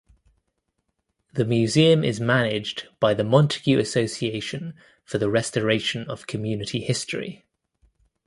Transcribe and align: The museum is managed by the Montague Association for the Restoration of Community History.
The 1.33 1.45
museum 1.45 2.03
is 2.03 2.19
managed 2.19 2.87
by 2.99 3.13
the 3.13 3.23
Montague 3.23 3.77
Association 3.77 4.73
for 5.05 5.19
the 5.19 5.29
Restoration 5.29 6.09
of 6.09 6.25
Community 6.25 6.79
History. 6.81 7.45